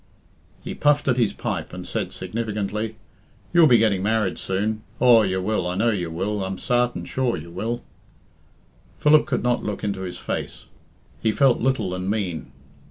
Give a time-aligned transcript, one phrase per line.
[0.63, 2.95] He puffed at his pipe, and said significantly,
[3.53, 4.81] "You'll be getting married soon.
[4.99, 7.83] Aw, you will, I know you will, I'm sarten sure you will."
[8.97, 10.65] Philip could not look into his face.
[11.21, 12.51] He felt little and mean.